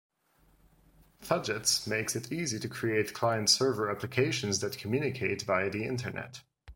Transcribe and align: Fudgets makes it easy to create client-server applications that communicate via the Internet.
Fudgets 1.21 1.85
makes 1.85 2.15
it 2.15 2.31
easy 2.31 2.57
to 2.57 2.67
create 2.67 3.13
client-server 3.13 3.87
applications 3.87 4.57
that 4.61 4.79
communicate 4.79 5.43
via 5.43 5.69
the 5.69 5.85
Internet. 5.85 6.41